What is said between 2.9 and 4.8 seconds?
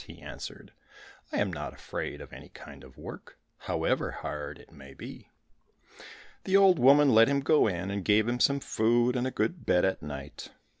work, however hard it